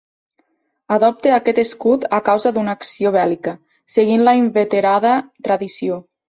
[0.93, 3.53] Adopte aquest escut a causa d'una acció bèl·lica,
[3.97, 5.13] seguint la inveterada
[5.51, 6.03] tradició.